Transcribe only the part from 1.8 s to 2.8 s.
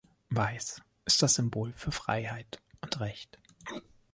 Freiheit